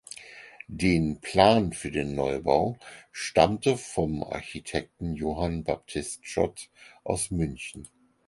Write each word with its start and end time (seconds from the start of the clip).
Den 0.67 1.19
Plan 1.21 1.73
für 1.73 1.91
den 1.91 2.15
Neubau 2.15 2.79
stammte 3.11 3.77
vom 3.77 4.23
Architekten 4.23 5.13
Johann 5.13 5.63
Baptist 5.63 6.25
Schott 6.25 6.71
aus 7.03 7.29
München. 7.29 7.87